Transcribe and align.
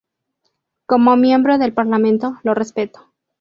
Como 0.87 1.15
miembro 1.15 1.59
del 1.59 1.73
Parlamento, 1.75 2.39
lo 2.41 2.55
respeto. 2.55 3.11